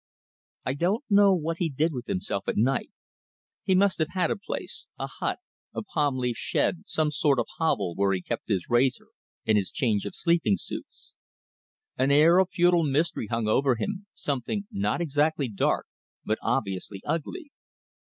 [0.65, 2.89] I don't know what he did with himself at night.
[3.61, 5.37] He must have had a place, a hut,
[5.75, 9.09] a palm leaf shed, some sort of hovel where he kept his razor
[9.45, 11.13] and his change of sleeping suits.
[11.99, 15.85] An air of futile mystery hung over him, something not exactly dark
[16.25, 17.51] but obviously ugly.